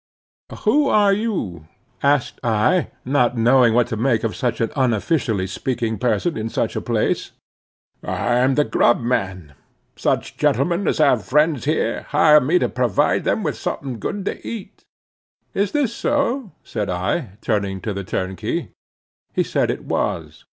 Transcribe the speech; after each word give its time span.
"Who 0.63 0.89
are 0.89 1.13
you?" 1.13 1.67
asked 2.01 2.39
I, 2.43 2.89
not 3.05 3.37
knowing 3.37 3.75
what 3.75 3.85
to 3.89 3.95
make 3.95 4.23
of 4.23 4.35
such 4.35 4.59
an 4.59 4.71
unofficially 4.75 5.45
speaking 5.45 5.99
person 5.99 6.35
in 6.37 6.49
such 6.49 6.75
a 6.75 6.81
place. 6.81 7.33
"I 8.01 8.37
am 8.37 8.55
the 8.55 8.63
grub 8.63 8.99
man. 8.99 9.53
Such 9.95 10.37
gentlemen 10.37 10.87
as 10.87 10.97
have 10.97 11.23
friends 11.23 11.65
here, 11.65 12.07
hire 12.09 12.41
me 12.41 12.57
to 12.57 12.67
provide 12.67 13.25
them 13.25 13.43
with 13.43 13.55
something 13.57 13.99
good 13.99 14.25
to 14.25 14.41
eat." 14.47 14.85
"Is 15.53 15.71
this 15.71 15.93
so?" 15.93 16.51
said 16.63 16.89
I, 16.89 17.37
turning 17.41 17.79
to 17.81 17.93
the 17.93 18.03
turnkey. 18.03 18.71
He 19.35 19.43
said 19.43 19.69
it 19.69 19.83
was. 19.85 20.45